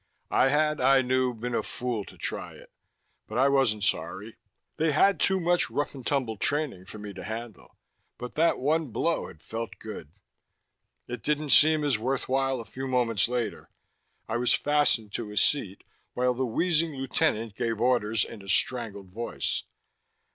I 0.31 0.49
had, 0.49 0.81
I 0.81 1.03
knew, 1.03 1.31
been 1.31 1.53
a 1.53 1.61
fool 1.61 2.05
to 2.05 2.17
try 2.17 2.53
it. 2.55 2.71
But 3.27 3.37
I 3.37 3.49
wasn't 3.49 3.83
sorry. 3.83 4.35
They 4.77 4.93
had 4.93 5.19
too 5.19 5.39
much 5.39 5.69
rough 5.69 5.93
and 5.93 6.03
tumble 6.03 6.37
training 6.37 6.85
for 6.85 6.97
me 6.97 7.13
to 7.13 7.23
handle. 7.23 7.77
But 8.17 8.33
that 8.33 8.57
one 8.57 8.87
blow 8.87 9.27
had 9.27 9.43
felt 9.43 9.77
good. 9.77 10.09
It 11.07 11.21
didn't 11.21 11.51
seem 11.51 11.83
as 11.83 11.99
worth 11.99 12.27
while 12.27 12.59
a 12.59 12.65
few 12.65 12.87
moments 12.87 13.27
later. 13.27 13.69
I 14.27 14.37
was 14.37 14.55
fastened 14.55 15.11
to 15.13 15.29
a 15.31 15.37
seat, 15.37 15.83
while 16.15 16.33
the 16.33 16.47
wheezing 16.47 16.95
lieutenant 16.95 17.53
gave 17.53 17.79
orders 17.79 18.25
in 18.25 18.41
a 18.41 18.47
strangled 18.49 19.11
voice. 19.11 19.65